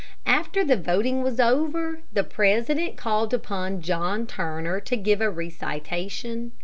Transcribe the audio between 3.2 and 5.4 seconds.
upon John Turner to give a